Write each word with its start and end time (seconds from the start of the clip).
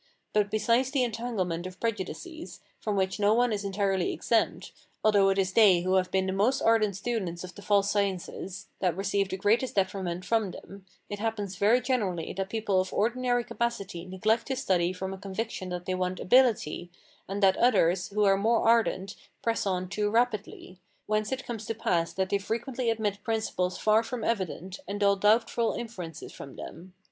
But, 0.33 0.49
besides 0.49 0.89
the 0.89 1.03
entanglement 1.03 1.67
of 1.67 1.79
prejudices, 1.79 2.59
from 2.79 2.95
which 2.95 3.19
no 3.19 3.35
one 3.35 3.53
is 3.53 3.63
entirely 3.63 4.11
exempt, 4.11 4.71
although 5.03 5.29
it 5.29 5.37
is 5.37 5.53
they 5.53 5.81
who 5.81 5.93
have 5.93 6.09
been 6.09 6.25
the 6.25 6.33
most 6.33 6.59
ardent 6.59 6.95
students 6.95 7.43
of 7.43 7.53
the 7.53 7.61
false 7.61 7.91
sciences 7.91 8.67
that 8.79 8.97
receive 8.97 9.29
the 9.29 9.37
greatest 9.37 9.75
detriment 9.75 10.25
from 10.25 10.49
them, 10.49 10.87
it 11.07 11.19
happens 11.19 11.55
very 11.55 11.79
generally 11.81 12.33
that 12.33 12.49
people 12.49 12.81
of 12.81 12.91
ordinary 12.91 13.43
capacity 13.43 14.03
neglect 14.03 14.47
to 14.47 14.55
study 14.55 14.91
from 14.91 15.13
a 15.13 15.19
conviction 15.19 15.69
that 15.69 15.85
they 15.85 15.93
want 15.93 16.19
ability, 16.19 16.89
and 17.29 17.43
that 17.43 17.55
others, 17.57 18.07
who 18.07 18.23
are 18.23 18.37
more 18.37 18.67
ardent, 18.67 19.15
press 19.43 19.67
on 19.67 19.87
too 19.87 20.09
rapidly: 20.09 20.79
whence 21.05 21.31
it 21.31 21.45
comes 21.45 21.63
to 21.67 21.75
pass 21.75 22.11
that 22.11 22.29
they 22.31 22.39
frequently 22.39 22.89
admit 22.89 23.21
principles 23.23 23.77
far 23.77 24.01
from 24.01 24.23
evident, 24.23 24.79
and 24.87 24.99
draw 24.99 25.13
doubtful 25.13 25.73
inferences 25.73 26.31
from 26.33 26.55
them. 26.55 26.95